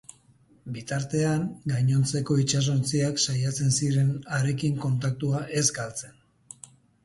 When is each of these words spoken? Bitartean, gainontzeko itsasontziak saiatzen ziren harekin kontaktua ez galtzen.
Bitartean, 0.77 1.43
gainontzeko 1.73 2.39
itsasontziak 2.45 3.23
saiatzen 3.27 3.77
ziren 3.77 4.11
harekin 4.41 4.83
kontaktua 4.89 5.47
ez 5.63 5.67
galtzen. 5.81 6.21